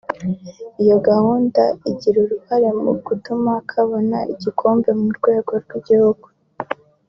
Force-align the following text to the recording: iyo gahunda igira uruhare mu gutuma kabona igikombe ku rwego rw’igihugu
iyo 0.83 0.97
gahunda 1.07 1.61
igira 1.91 2.17
uruhare 2.25 2.69
mu 2.83 2.91
gutuma 3.05 3.51
kabona 3.71 4.17
igikombe 4.33 4.89
ku 4.99 5.09
rwego 5.19 5.51
rw’igihugu 5.63 6.25